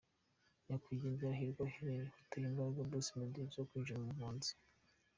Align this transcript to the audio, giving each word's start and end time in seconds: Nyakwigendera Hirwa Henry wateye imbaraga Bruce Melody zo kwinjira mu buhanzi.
Nyakwigendera 0.65 1.37
Hirwa 1.39 1.63
Henry 1.75 2.05
wateye 2.13 2.45
imbaraga 2.49 2.87
Bruce 2.89 3.09
Melody 3.13 3.51
zo 3.55 3.63
kwinjira 3.67 4.01
mu 4.03 4.09
buhanzi. 4.15 4.51